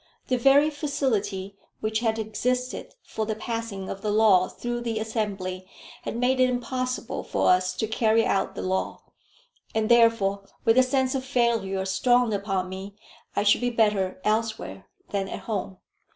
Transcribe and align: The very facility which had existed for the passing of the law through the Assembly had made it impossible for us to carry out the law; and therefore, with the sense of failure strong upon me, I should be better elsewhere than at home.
The 0.29 0.35
very 0.39 0.71
facility 0.71 1.55
which 1.79 1.99
had 1.99 2.17
existed 2.17 2.95
for 3.03 3.27
the 3.27 3.35
passing 3.35 3.87
of 3.87 4.01
the 4.01 4.09
law 4.09 4.47
through 4.47 4.81
the 4.81 4.97
Assembly 4.97 5.69
had 6.01 6.15
made 6.17 6.39
it 6.39 6.49
impossible 6.49 7.23
for 7.23 7.51
us 7.51 7.75
to 7.75 7.85
carry 7.85 8.25
out 8.25 8.55
the 8.55 8.63
law; 8.63 9.03
and 9.75 9.89
therefore, 9.89 10.41
with 10.65 10.75
the 10.77 10.81
sense 10.81 11.13
of 11.13 11.23
failure 11.23 11.85
strong 11.85 12.33
upon 12.33 12.67
me, 12.67 12.95
I 13.35 13.43
should 13.43 13.61
be 13.61 13.69
better 13.69 14.19
elsewhere 14.23 14.87
than 15.11 15.29
at 15.29 15.41
home. 15.41 15.77